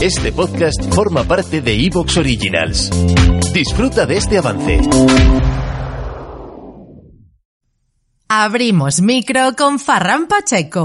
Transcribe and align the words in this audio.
Este 0.00 0.32
podcast 0.32 0.94
forma 0.94 1.24
parte 1.24 1.60
de 1.60 1.74
Evox 1.86 2.16
Originals. 2.16 2.90
Disfruta 3.52 4.06
de 4.06 4.16
este 4.16 4.38
avance. 4.38 4.80
Abrimos 8.28 9.00
micro 9.00 9.56
con 9.56 9.78
Farran 9.78 10.28
Pacheco. 10.28 10.84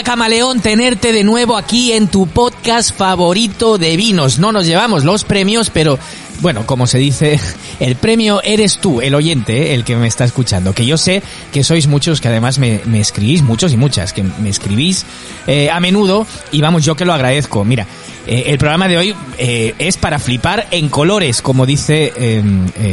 camaleón, 0.00 0.60
tenerte 0.60 1.12
de 1.12 1.22
nuevo 1.22 1.58
aquí 1.58 1.92
en 1.92 2.08
tu 2.08 2.26
podcast 2.26 2.96
favorito 2.96 3.76
de 3.76 3.96
vinos. 3.98 4.38
No 4.38 4.50
nos 4.50 4.64
llevamos 4.64 5.04
los 5.04 5.24
premios, 5.24 5.68
pero 5.68 5.98
bueno, 6.40 6.66
como 6.66 6.86
se 6.86 6.98
dice, 6.98 7.38
el 7.80 7.96
premio 7.96 8.42
eres 8.42 8.78
tú, 8.78 9.02
el 9.02 9.14
oyente, 9.14 9.70
eh, 9.70 9.74
el 9.74 9.84
que 9.84 9.94
me 9.96 10.08
está 10.08 10.24
escuchando. 10.24 10.74
Que 10.74 10.86
yo 10.86 10.96
sé 10.96 11.22
que 11.52 11.62
sois 11.62 11.86
muchos 11.86 12.22
que 12.22 12.28
además 12.28 12.58
me, 12.58 12.80
escribís, 12.98 13.42
muchos 13.42 13.72
y 13.72 13.76
muchas, 13.76 14.12
que 14.14 14.22
me 14.22 14.48
escribís 14.48 15.04
eh, 15.46 15.70
a 15.70 15.78
menudo 15.78 16.26
y 16.50 16.62
vamos, 16.62 16.84
yo 16.84 16.96
que 16.96 17.04
lo 17.04 17.12
agradezco. 17.12 17.62
Mira, 17.64 17.86
eh, 18.26 18.44
el 18.46 18.58
programa 18.58 18.88
de 18.88 18.96
hoy 18.96 19.14
es 19.38 19.96
para 19.98 20.18
flipar 20.18 20.68
en 20.70 20.88
colores, 20.88 21.42
como 21.42 21.66
dice 21.66 22.12
eh, 22.16 22.42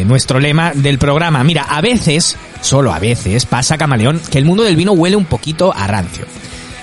nuestro 0.05 0.39
lema 0.39 0.73
del 0.75 0.99
programa. 0.99 1.43
Mira, 1.45 1.63
a 1.63 1.79
veces, 1.79 2.35
solo 2.61 2.93
a 2.93 2.99
veces, 2.99 3.45
pasa 3.45 3.77
camaleón 3.77 4.21
que 4.29 4.37
el 4.37 4.45
mundo 4.45 4.63
del 4.63 4.75
vino 4.75 4.91
huele 4.91 5.15
un 5.15 5.25
poquito 5.25 5.73
a 5.73 5.87
rancio. 5.87 6.25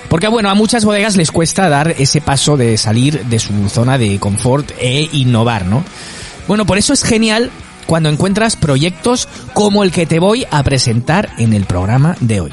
Porque 0.08 0.28
bueno, 0.28 0.50
a 0.50 0.54
muchas 0.54 0.84
bodegas 0.84 1.16
les 1.16 1.30
cuesta 1.30 1.68
dar 1.68 1.94
ese 1.98 2.20
paso 2.20 2.56
de 2.56 2.76
salir 2.78 3.24
de 3.26 3.38
su 3.38 3.68
zona 3.68 3.98
de 3.98 4.18
confort 4.18 4.70
e 4.78 5.08
innovar, 5.12 5.66
¿no? 5.66 5.84
Bueno, 6.48 6.64
por 6.64 6.78
eso 6.78 6.92
es 6.92 7.02
genial 7.02 7.50
cuando 7.86 8.08
encuentras 8.08 8.56
proyectos 8.56 9.28
como 9.54 9.84
el 9.84 9.92
que 9.92 10.06
te 10.06 10.18
voy 10.18 10.46
a 10.50 10.62
presentar 10.62 11.30
en 11.38 11.52
el 11.52 11.64
programa 11.64 12.16
de 12.20 12.40
hoy. 12.40 12.50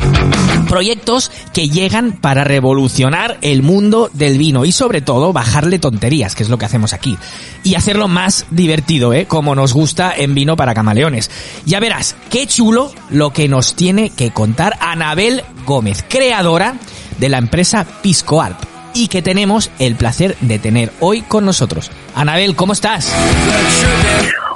Proyectos 0.70 1.32
que 1.54 1.70
llegan 1.70 2.14
para 2.14 2.44
revolucionar 2.44 3.38
el 3.42 3.64
mundo 3.64 4.10
del 4.14 4.38
vino 4.38 4.66
y 4.66 4.72
sobre 4.72 5.02
todo 5.02 5.34
bajarle 5.34 5.80
tonterías, 5.80 6.36
que 6.36 6.44
es 6.44 6.50
lo 6.50 6.58
que 6.58 6.66
hacemos 6.66 6.94
aquí. 6.94 7.18
Y 7.64 7.76
hacerlo 7.76 8.08
más 8.08 8.46
divertido, 8.52 9.14
¿eh? 9.14 9.26
Como 9.26 9.56
nos 9.56 9.74
gusta 9.74 10.14
en 10.16 10.36
Vino 10.36 10.56
para 10.56 10.74
Camaleones. 10.74 11.30
Ya 11.66 11.80
verás, 11.80 12.16
qué 12.30 12.48
chulo 12.48 12.92
lo 13.10 13.32
que 13.32 13.48
nos 13.48 13.76
tiene 13.76 14.10
que 14.10 14.32
contar 14.32 14.78
Anabel 14.80 15.44
Gómez, 15.66 16.04
creadora 16.08 16.76
de 17.18 17.30
la 17.30 17.38
empresa 17.38 17.86
Pisco 18.02 18.42
Art 18.42 18.58
y 18.94 19.08
que 19.08 19.22
tenemos 19.22 19.72
el 19.80 19.96
placer 19.96 20.36
de 20.42 20.60
tener 20.60 20.92
hoy 21.00 21.22
con 21.22 21.46
nosotros. 21.46 21.90
Anabel, 22.16 22.56
¿cómo 22.56 22.74
estás? 22.74 23.12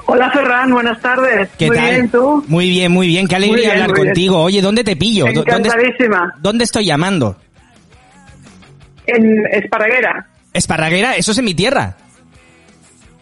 Hola 0.05 0.31
Ferran, 0.31 0.71
buenas 0.71 1.01
tardes. 1.01 1.49
¿Qué 1.57 1.67
muy 1.67 1.75
tal? 1.75 1.89
bien, 1.91 2.09
¿tú? 2.09 2.43
Muy 2.47 2.69
bien, 2.69 2.91
muy 2.91 3.07
bien. 3.07 3.27
Qué 3.27 3.35
alegría 3.35 3.71
bien, 3.71 3.71
hablar 3.81 3.93
bien. 3.93 4.05
contigo. 4.07 4.41
Oye, 4.41 4.61
¿dónde 4.61 4.83
te 4.83 4.95
pillo? 4.95 5.25
¿Dó- 5.25 5.43
¿Dónde, 5.43 5.67
Encantadísima. 5.69 6.33
¿Dónde 6.39 6.63
estoy 6.63 6.85
llamando? 6.85 7.35
En 9.05 9.45
Esparraguera, 9.51 10.27
Esparraguera, 10.53 11.15
eso 11.15 11.31
es 11.31 11.37
en 11.37 11.45
mi 11.45 11.53
tierra. 11.53 11.95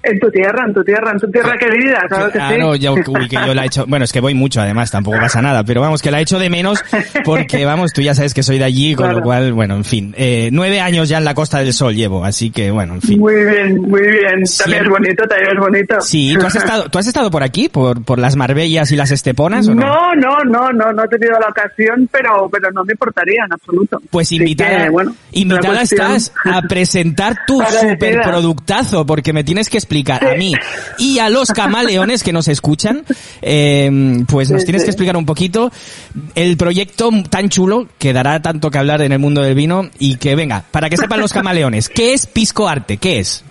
En 0.06 0.20
tu 0.20 0.30
tierra, 0.30 0.66
en 0.68 0.74
tu 0.74 0.84
tierra, 0.84 1.12
en 1.12 1.20
tu 1.20 1.32
tierra 1.32 1.58
querida, 1.58 2.00
claro 2.08 2.32
que 2.32 2.40
ah, 2.40 2.50
sí. 2.52 2.58
no, 2.58 2.76
ya, 2.76 2.92
uy, 2.92 3.28
que 3.30 3.36
yo 3.46 3.54
la 3.54 3.64
he 3.64 3.68
hecho. 3.68 3.86
Bueno, 3.96 4.06
es 4.06 4.12
que 4.12 4.20
voy 4.20 4.34
mucho, 4.34 4.62
además, 4.62 4.92
tampoco 4.92 5.18
pasa 5.20 5.42
nada. 5.42 5.64
Pero 5.64 5.82
vamos, 5.82 6.02
que 6.02 6.12
la 6.12 6.20
he 6.20 6.24
hecho 6.24 6.40
de 6.40 6.50
menos 6.50 6.84
porque, 7.24 7.66
vamos, 7.66 7.94
tú 7.94 8.02
ya 8.02 8.14
sabes 8.14 8.34
que 8.34 8.44
soy 8.44 8.58
de 8.58 8.66
allí, 8.66 8.96
con 8.96 9.06
Claro. 9.06 9.20
lo 9.20 9.24
cual, 9.24 9.54
bueno, 9.54 9.76
en 9.76 9.84
fin. 9.84 10.14
Eh, 10.18 10.50
nueve 10.52 10.80
años 10.82 11.08
ya 11.10 11.18
en 11.20 11.26
la 11.26 11.34
Costa 11.34 11.60
del 11.60 11.74
Sol 11.74 11.94
llevo, 11.96 12.26
así 12.26 12.50
que, 12.52 12.72
bueno, 12.72 12.96
en 12.96 13.02
fin. 13.02 13.20
Muy 13.20 13.36
bien, 13.36 13.82
muy 13.82 14.02
bien. 14.02 14.46
Sí. 14.46 14.64
También 14.64 14.84
es 14.84 14.90
bonito, 14.90 15.24
también 15.28 15.52
es 15.54 15.60
bonito. 15.60 16.02
Sí, 16.02 16.36
¿tú 16.40 16.46
has 16.46 16.56
estado, 16.56 16.90
¿tú 16.90 17.00
has 17.00 17.08
estado 17.08 17.32
por 17.32 17.44
aquí, 17.44 17.70
por, 17.70 18.04
por 18.04 18.20
las 18.20 18.36
Marbellas 18.36 18.92
y 18.92 18.96
las 18.96 19.12
Esteponas 19.12 19.68
o 19.68 19.76
no? 19.76 19.86
No, 19.86 20.16
no, 20.16 20.38
no, 20.46 20.72
no, 20.72 20.92
no 20.92 21.04
he 21.04 21.08
tenido 21.08 21.40
la 21.40 21.48
ocasión, 21.48 22.10
pero, 22.12 22.50
pero 22.52 22.72
no 22.72 22.84
me 22.84 22.94
importaría 22.94 23.44
en 23.46 23.54
absoluto. 23.54 24.02
Pues 24.10 24.32
invitada, 24.32 24.86
que, 24.86 24.90
bueno, 24.90 25.16
invitada 25.32 25.82
estás 25.82 26.34
a 26.44 26.62
presentar 26.64 27.36
tu 27.46 27.62
superproductazo, 27.82 29.06
porque 29.06 29.34
me 29.34 29.44
tienes 29.44 29.70
que 29.70 29.78
explicar 29.78 29.95
a 30.04 30.36
mí 30.36 30.54
y 30.98 31.20
a 31.20 31.30
los 31.30 31.52
camaleones 31.52 32.24
que 32.24 32.34
nos 32.34 32.48
escuchan, 32.48 33.04
eh, 33.42 34.24
pues 34.30 34.52
nos 34.52 34.64
tienes 34.66 34.84
que 34.84 34.90
explicar 34.90 35.16
un 35.16 35.26
poquito 35.26 35.72
el 36.36 36.58
proyecto 36.58 37.10
tan 37.30 37.50
chulo 37.50 37.88
que 37.98 38.14
dará 38.14 38.42
tanto 38.42 38.70
que 38.72 38.78
hablar 38.78 39.02
en 39.02 39.12
el 39.12 39.20
mundo 39.20 39.42
del 39.42 39.56
vino 39.56 39.90
y 40.00 40.18
que 40.18 40.36
venga, 40.36 40.64
para 40.72 40.90
que 40.90 40.98
sepan 40.98 41.20
los 41.20 41.32
camaleones, 41.34 41.90
¿qué 41.90 42.14
es 42.14 42.26
Pisco 42.28 42.68
Arte? 42.68 42.98
¿Qué 42.98 43.20
es? 43.20 43.44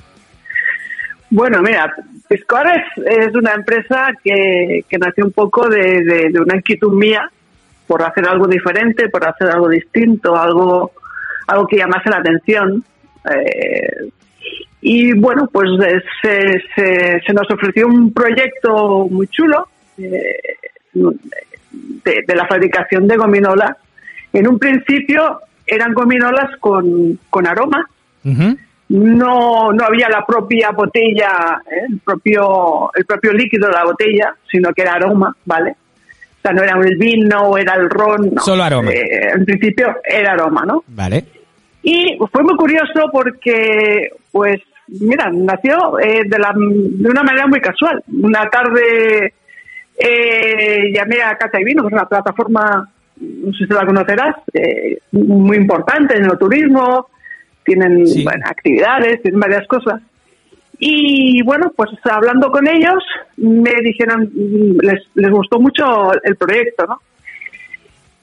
Bueno, 1.30 1.60
mira, 1.62 1.92
Piscor 2.28 2.66
es, 2.68 3.04
es 3.26 3.34
una 3.34 3.54
empresa 3.54 4.08
que, 4.22 4.84
que 4.88 4.98
nació 4.98 5.24
un 5.24 5.32
poco 5.32 5.68
de, 5.68 6.04
de- 6.04 6.28
de 6.32 6.40
una 6.40 6.56
inquietud 6.56 6.92
mía 6.92 7.28
por 7.86 8.02
hacer 8.02 8.26
algo 8.28 8.46
diferente, 8.46 9.08
por 9.08 9.26
hacer 9.28 9.48
algo 9.50 9.68
distinto, 9.68 10.36
algo, 10.36 10.92
algo 11.46 11.66
que 11.66 11.76
llamase 11.76 12.08
la 12.10 12.18
atención. 12.18 12.84
Eh, 13.30 14.08
y 14.86 15.14
bueno, 15.14 15.48
pues 15.50 15.70
eh, 15.82 15.98
se, 16.20 16.62
se, 16.76 17.20
se 17.26 17.32
nos 17.32 17.50
ofreció 17.50 17.86
un 17.86 18.12
proyecto 18.12 19.08
muy 19.10 19.26
chulo 19.28 19.66
eh, 19.96 20.36
de, 20.92 22.24
de 22.26 22.34
la 22.34 22.46
fabricación 22.46 23.08
de 23.08 23.16
gominolas. 23.16 23.78
En 24.30 24.46
un 24.46 24.58
principio 24.58 25.40
eran 25.66 25.94
gominolas 25.94 26.58
con, 26.60 27.18
con 27.30 27.46
aroma, 27.46 27.88
no, 28.90 29.72
no 29.72 29.84
había 29.86 30.10
la 30.10 30.26
propia 30.26 30.70
botella, 30.72 31.62
¿eh? 31.66 31.86
el 31.88 32.00
propio 32.00 32.90
el 32.94 33.06
propio 33.06 33.32
líquido 33.32 33.68
de 33.68 33.72
la 33.72 33.84
botella, 33.84 34.34
sino 34.52 34.70
que 34.74 34.82
era 34.82 34.92
aroma, 34.92 35.34
¿vale? 35.46 35.70
O 35.70 36.42
sea, 36.42 36.52
no 36.52 36.62
era 36.62 36.78
el 36.78 36.98
vino 36.98 37.56
era 37.56 37.74
el 37.76 37.88
ron, 37.88 38.34
no. 38.34 38.42
Solo 38.42 38.62
aroma. 38.62 38.90
En 38.92 39.46
principio 39.46 39.96
era 40.04 40.32
aroma, 40.32 40.66
¿no? 40.66 40.84
Vale. 40.88 41.24
Y 41.82 42.18
fue 42.30 42.42
muy 42.42 42.56
curioso 42.56 43.08
porque, 43.10 44.10
pues, 44.30 44.60
mira, 44.88 45.30
nació 45.32 45.98
eh, 45.98 46.22
de, 46.26 46.38
la, 46.38 46.52
de 46.56 47.08
una 47.08 47.22
manera 47.22 47.46
muy 47.46 47.60
casual. 47.60 48.02
Una 48.22 48.48
tarde 48.50 49.34
eh, 49.98 50.92
llamé 50.92 51.22
a 51.22 51.36
Casa 51.36 51.60
y 51.60 51.64
Vino, 51.64 51.82
que 51.82 51.88
es 51.88 51.92
una 51.94 52.08
plataforma, 52.08 52.88
no 53.20 53.52
sé 53.52 53.66
si 53.66 53.72
la 53.72 53.86
conocerás, 53.86 54.36
eh, 54.52 54.98
muy 55.12 55.56
importante 55.56 56.16
en 56.16 56.24
el 56.24 56.38
turismo, 56.38 57.08
tienen 57.64 58.06
Sí. 58.06 58.24
bueno, 58.24 58.44
actividades, 58.46 59.22
tienen 59.22 59.40
varias 59.40 59.66
cosas. 59.66 60.00
Y 60.78 61.40
bueno, 61.44 61.72
pues 61.76 61.90
hablando 62.04 62.50
con 62.50 62.66
ellos, 62.66 63.02
me 63.36 63.72
dijeron, 63.82 64.30
les, 64.82 65.02
les 65.14 65.30
gustó 65.30 65.60
mucho 65.60 66.12
el 66.22 66.36
proyecto, 66.36 66.86
¿no? 66.86 67.00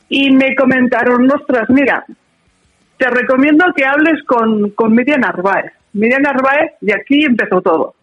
Y 0.10 0.30
me 0.32 0.54
comentaron, 0.56 1.32
ostras, 1.32 1.70
mira, 1.70 2.04
te 2.98 3.10
recomiendo 3.10 3.66
que 3.76 3.86
hables 3.86 4.22
con, 4.28 4.72
con 4.72 4.94
Miriam 4.94 5.22
Narváez. 5.22 5.72
Miriam 5.94 6.22
Narváez, 6.22 6.74
y 6.82 6.92
aquí 6.92 7.26
empezó 7.26 7.62
todo. 7.62 7.96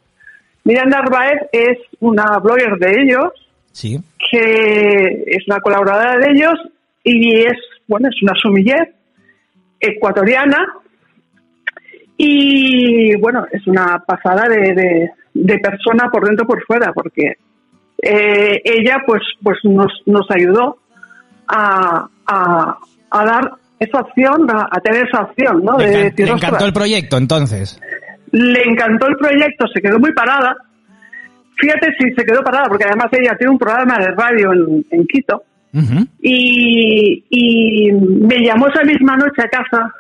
Miriam 0.65 0.89
Narváez 0.89 1.41
es 1.53 1.79
una 2.01 2.39
blogger 2.39 2.77
de 2.79 3.03
ellos, 3.03 3.33
Sí. 3.73 3.99
que 4.31 5.25
es 5.27 5.47
una 5.47 5.61
colaboradora 5.61 6.19
de 6.19 6.33
ellos 6.33 6.55
y 7.05 7.41
es, 7.45 7.57
bueno, 7.87 8.09
es 8.09 8.23
una 8.23 8.33
sumiller 8.35 8.95
ecuatoriana 9.81 10.59
y, 12.17 13.15
bueno, 13.17 13.47
es 13.53 13.67
una 13.67 14.03
pasada 14.05 14.49
de, 14.49 14.75
de, 14.75 15.11
de 15.35 15.59
persona 15.59 16.11
por 16.11 16.27
dentro 16.27 16.47
por 16.47 16.63
fuera, 16.65 16.93
porque 16.93 17.37
eh, 18.03 18.61
ella 18.65 19.03
pues 19.07 19.23
pues 19.43 19.59
nos, 19.65 19.93
nos 20.07 20.27
ayudó 20.31 20.79
a, 21.47 22.09
a, 22.27 22.79
a 23.11 23.25
dar 23.25 23.53
esa 23.81 24.01
opción, 24.01 24.51
a, 24.51 24.69
a 24.71 24.81
tener 24.81 25.07
esa 25.07 25.23
opción, 25.23 25.63
¿no? 25.65 25.79
Le, 25.79 25.87
De 25.87 26.03
decir, 26.05 26.27
le 26.27 26.33
encantó 26.33 26.47
"Ostras, 26.47 26.63
el 26.65 26.73
proyecto, 26.73 27.17
entonces. 27.17 27.81
le 28.33 28.63
encantó 28.65 29.07
el 29.09 29.17
proyecto, 29.17 29.67
se 29.73 29.81
quedó 29.81 29.99
muy 29.99 30.13
parada. 30.13 30.57
Fíjate 31.61 31.89
si 31.99 32.15
se 32.15 32.25
quedó 32.25 32.43
parada, 32.43 32.67
porque 32.69 32.85
además 32.85 33.07
ella 33.13 33.35
tiene 33.37 33.53
un 33.53 33.59
programa 33.59 33.99
de 33.99 34.13
radio 34.17 34.53
en, 34.53 34.87
en 34.91 35.07
Quito 35.07 35.43
y, 36.21 37.25
y 37.31 37.93
me 37.93 38.37
llamó 38.45 38.69
esa 38.69 38.83
misma 38.85 39.17
noche 39.17 39.43
a 39.43 39.49
casa. 39.49 39.93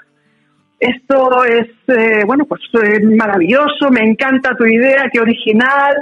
Esto 0.81 1.45
es, 1.45 1.67
eh, 1.89 2.23
bueno, 2.27 2.45
pues 2.45 2.61
eh, 2.83 3.01
maravilloso, 3.05 3.91
me 3.91 4.01
encanta 4.09 4.55
tu 4.57 4.65
idea, 4.65 5.07
qué 5.13 5.21
original. 5.21 5.95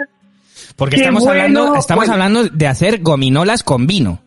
Porque 0.77 0.97
Qué 0.97 1.03
estamos, 1.03 1.25
bueno, 1.25 1.41
hablando, 1.43 1.77
estamos 1.77 2.07
bueno. 2.07 2.13
hablando 2.13 2.45
de 2.49 2.67
hacer 2.67 3.01
gominolas 3.01 3.63
con 3.63 3.87
vino. 3.87 4.21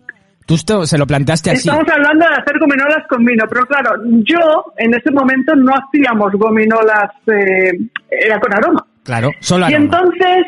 Tú 0.50 0.56
esto 0.56 0.84
se 0.88 0.98
lo 0.98 1.06
planteaste 1.06 1.51
así. 1.51 1.69
Estamos 1.69 1.86
hablando 1.94 2.25
de 2.28 2.34
hacer 2.42 2.57
gominolas 2.60 3.07
con 3.07 3.24
vino, 3.24 3.46
pero 3.48 3.66
claro, 3.68 4.01
yo 4.24 4.74
en 4.78 4.96
ese 4.96 5.12
momento 5.12 5.56
no 5.56 5.72
hacíamos 5.75 6.31
gominolas, 6.34 7.12
eh, 7.28 7.72
era 8.10 8.40
con 8.40 8.51
aroma. 8.54 8.84
Claro, 9.04 9.30
solo 9.40 9.69
Y 9.69 9.74
entonces, 9.75 10.46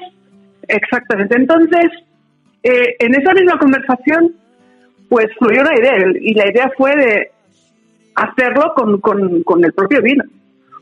exactamente, 0.67 1.35
entonces, 1.37 1.85
eh, 2.63 2.95
en 2.97 3.13
esa 3.13 3.31
misma 3.33 3.59
conversación, 3.59 4.33
pues 5.07 5.27
fluyó 5.37 5.61
una 5.61 5.75
idea, 5.79 5.93
y 6.19 6.33
la 6.33 6.49
idea 6.49 6.71
fue 6.75 6.95
de 6.95 7.31
hacerlo 8.15 8.73
con, 8.75 8.99
con, 9.01 9.43
con 9.43 9.63
el 9.63 9.73
propio 9.73 10.01
vino, 10.01 10.23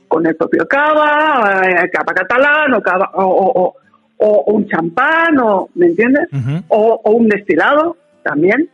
con 0.07 0.25
el 0.25 0.35
propio 0.37 0.65
cava, 0.67 1.61
eh, 1.67 1.89
cava 1.91 2.13
catalán, 2.13 2.73
o, 2.73 2.81
cava, 2.81 3.11
o, 3.15 3.23
o- 3.25 3.61
o- 3.67 3.75
o 4.21 4.51
un 4.53 4.67
champán, 4.67 5.37
o, 5.41 5.69
¿me 5.75 5.87
entiendes? 5.87 6.27
O 6.69 7.01
un 7.11 7.27
destilado 7.27 7.95
también. 8.23 8.69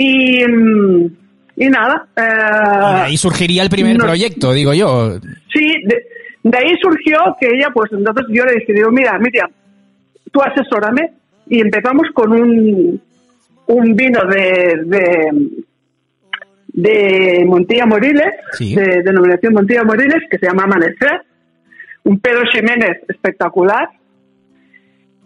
Y, 0.00 0.44
mm, 0.46 1.06
y 1.56 1.68
nada. 1.68 2.06
Y 2.16 2.20
eh, 2.20 3.02
ahí 3.06 3.16
surgiría 3.16 3.62
el 3.64 3.68
primer 3.68 3.98
no- 3.98 4.04
proyecto, 4.04 4.52
digo 4.52 4.72
yo. 4.72 5.18
Sí, 5.52 5.66
de, 5.84 5.96
de 6.44 6.56
ahí 6.58 6.72
surgió 6.80 7.18
que 7.40 7.48
ella, 7.48 7.68
pues 7.74 7.90
entonces 7.92 8.26
yo 8.30 8.44
le 8.44 8.54
dije, 8.60 8.72
digo, 8.74 8.90
mira, 8.92 9.18
Miriam, 9.18 9.50
tú 10.30 10.40
asesórame 10.40 11.10
y 11.48 11.60
empezamos 11.60 12.04
con 12.14 12.32
un, 12.32 13.00
un 13.66 13.96
vino 13.96 14.20
de, 14.30 14.82
de, 14.84 15.48
de 16.68 17.44
Montilla 17.46 17.86
Moriles, 17.86 18.32
Sí. 18.52 18.74
de 18.76 19.02
denominación 19.02 19.52
Montilla 19.54 19.82
Moriles, 19.82 20.22
que 20.30 20.38
se 20.38 20.46
llama 20.46 20.62
Amanecer, 20.64 21.22
un 22.04 22.20
Pedro 22.20 22.42
Ximénez 22.52 22.98
espectacular 23.08 23.88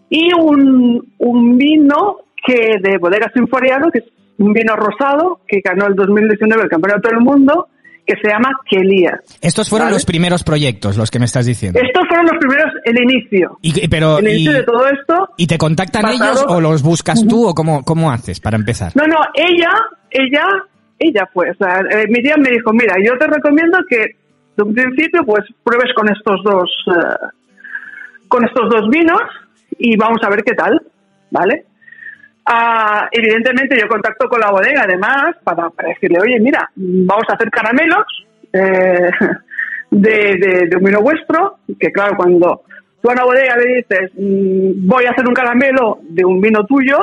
y 0.09 0.29
un, 0.33 1.13
un 1.19 1.57
vino 1.57 2.17
que 2.45 2.77
de 2.81 2.97
Bodega 2.97 3.31
Sinforiano, 3.33 3.89
que 3.91 3.99
es 3.99 4.05
un 4.37 4.53
vino 4.53 4.75
rosado 4.75 5.41
que 5.47 5.61
ganó 5.63 5.87
el 5.87 5.95
2019 5.95 6.63
el 6.63 6.69
Campeonato 6.69 7.09
del 7.09 7.19
Mundo, 7.19 7.67
que 8.05 8.15
se 8.21 8.29
llama 8.29 8.49
Quelía. 8.69 9.19
Estos 9.41 9.69
fueron 9.69 9.87
Vale. 9.87 9.95
los 9.95 10.05
primeros 10.05 10.43
proyectos, 10.43 10.97
los 10.97 11.09
que 11.09 11.19
me 11.19 11.25
estás 11.25 11.45
diciendo. 11.45 11.79
Estos 11.81 12.03
fueron 12.07 12.25
los 12.25 12.37
primeros, 12.39 12.73
el 12.83 13.01
inicio. 13.01 13.57
Y, 13.61 13.87
pero, 13.87 14.19
el 14.19 14.27
y, 14.27 14.31
inicio 14.31 14.53
de 14.53 14.63
todo 14.63 14.87
esto. 14.87 15.29
¿y 15.37 15.47
te 15.47 15.57
contactan 15.57 16.09
ellos 16.09 16.45
o 16.47 16.59
los 16.59 16.83
buscas 16.83 17.25
tú 17.27 17.47
o 17.47 17.53
cómo, 17.53 17.83
cómo 17.83 18.11
haces 18.11 18.39
para 18.39 18.57
empezar? 18.57 18.91
No, 18.95 19.05
no, 19.07 19.17
ella, 19.33 19.71
ella, 20.11 20.45
ella 20.99 21.29
fue. 21.33 21.51
O 21.51 21.55
sea, 21.55 21.79
eh, 21.79 22.05
Miriam 22.09 22.41
me 22.41 22.49
dijo, 22.49 22.73
mira, 22.73 22.95
yo 23.03 23.17
te 23.17 23.27
recomiendo 23.27 23.77
que 23.89 24.17
de 24.55 24.63
un 24.63 24.73
principio 24.73 25.21
pues 25.25 25.45
pruebes 25.63 25.93
con 25.95 26.09
estos 26.11 26.43
dos, 26.43 26.69
eh, 26.87 27.25
con 28.27 28.43
estos 28.45 28.69
dos 28.69 28.89
vinos 28.89 29.21
y 29.77 29.95
vamos 29.97 30.19
a 30.23 30.29
ver 30.29 30.43
qué 30.43 30.53
tal, 30.53 30.81
¿vale? 31.31 31.65
Ah, 32.45 33.07
evidentemente 33.11 33.77
yo 33.79 33.87
contacto 33.87 34.27
con 34.27 34.39
la 34.41 34.51
bodega 34.51 34.83
además 34.83 35.35
para, 35.43 35.69
para 35.69 35.89
decirle, 35.89 36.19
oye, 36.21 36.39
mira, 36.41 36.69
vamos 36.75 37.23
a 37.29 37.35
hacer 37.35 37.49
caramelos 37.49 38.05
eh, 38.51 39.09
de, 39.91 40.11
de, 40.39 40.67
de 40.69 40.77
un 40.77 40.83
vino 40.83 41.01
vuestro, 41.01 41.57
que 41.79 41.91
claro, 41.91 42.15
cuando 42.17 42.63
tú 43.01 43.09
a 43.09 43.13
una 43.13 43.23
bodega 43.23 43.55
le 43.57 43.75
dices, 43.77 44.11
mm, 44.17 44.87
voy 44.87 45.05
a 45.05 45.11
hacer 45.11 45.27
un 45.27 45.33
caramelo 45.33 45.99
de 46.09 46.25
un 46.25 46.41
vino 46.41 46.65
tuyo, 46.65 46.97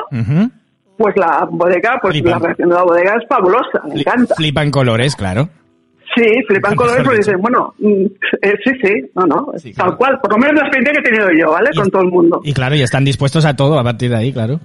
pues 0.98 1.16
la 1.16 1.46
bodega, 1.50 1.98
pues 2.02 2.12
Flipan. 2.14 2.32
la 2.32 2.38
reacción 2.38 2.68
de 2.68 2.74
la 2.74 2.82
bodega 2.82 3.16
es 3.20 3.26
fabulosa, 3.28 3.80
me 3.88 4.00
encanta. 4.00 4.34
Flipan 4.34 4.70
colores, 4.70 5.16
claro. 5.16 5.48
Sí, 6.14 6.24
flipan 6.48 6.74
colores 6.74 7.02
porque 7.04 7.18
dicen, 7.18 7.40
bueno, 7.40 7.72
mm, 7.78 8.04
eh, 8.42 8.54
sí, 8.64 8.72
sí, 8.82 9.10
no, 9.14 9.26
no, 9.26 9.52
Sí, 9.56 9.72
tal 9.72 9.96
cual, 9.96 10.18
por 10.20 10.32
lo 10.32 10.38
menos 10.38 10.56
la 10.56 10.66
experiencia 10.66 10.92
que 10.92 10.98
he 11.08 11.12
tenido 11.12 11.28
yo, 11.38 11.52
¿vale? 11.52 11.70
Y- 11.72 11.78
Con 11.78 11.88
todo 11.90 12.02
el 12.02 12.08
mundo. 12.10 12.40
Y 12.44 12.52
claro, 12.52 12.74
y 12.74 12.82
están 12.82 13.04
dispuestos 13.04 13.44
a 13.46 13.54
todo 13.54 13.78
a 13.78 13.84
partir 13.84 14.10
de 14.10 14.16
ahí, 14.16 14.32
claro. 14.32 14.58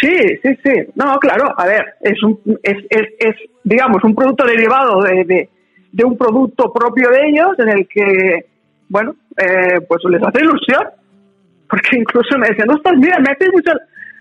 Sí, 0.00 0.16
sí, 0.42 0.58
sí. 0.64 0.72
No, 0.94 1.18
claro, 1.18 1.52
a 1.56 1.66
ver, 1.66 1.94
es, 2.00 2.22
un, 2.22 2.38
es, 2.62 2.76
es, 2.90 3.36
digamos, 3.64 4.02
un 4.04 4.14
producto 4.14 4.44
derivado 4.46 5.02
de, 5.02 5.48
de, 5.92 6.04
un 6.04 6.16
producto 6.16 6.72
propio 6.72 7.10
de 7.10 7.28
ellos 7.28 7.58
en 7.58 7.68
el 7.70 7.88
que, 7.88 8.46
bueno, 8.88 9.14
eh, 9.36 9.80
pues 9.88 10.02
les 10.10 10.22
hace 10.22 10.42
ilusión. 10.42 10.84
Porque 11.68 11.98
incluso 11.98 12.38
me 12.38 12.48
decían, 12.48 12.70
ostras, 12.70 12.94
mira, 12.96 13.18
me 13.18 13.32
hace 13.32 13.50
mucha... 13.50 13.72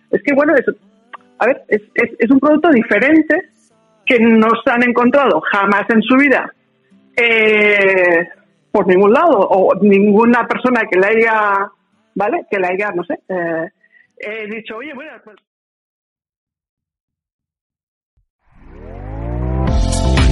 Es 0.10 0.22
que, 0.24 0.34
bueno, 0.34 0.56
es, 0.56 0.66
a 1.40 1.46
ver, 1.48 1.62
es, 1.68 1.82
es, 1.94 2.12
es 2.18 2.32
un 2.32 2.40
producto 2.40 2.70
diferente 2.70 3.36
que 4.06 4.20
no 4.20 4.48
se 4.64 4.72
han 4.72 4.84
encontrado 4.84 5.42
jamás 5.52 5.84
en 5.90 6.02
su 6.02 6.16
vida 6.16 6.52
eh, 7.18 8.28
por 8.72 8.88
ningún 8.88 9.14
lado 9.14 9.40
o 9.40 9.74
ninguna 9.82 10.46
persona 10.48 10.82
que 10.90 11.00
le 11.00 11.08
haya, 11.08 11.72
¿vale? 12.14 12.46
Que 12.50 12.60
le 12.60 12.68
haya, 12.68 12.92
no 12.92 13.04
sé, 13.04 13.20
eh, 13.30 13.70
he 14.18 14.48
dicho, 14.48 14.78
oye, 14.78 14.94
bueno, 14.94 15.12
pues... 15.24 15.38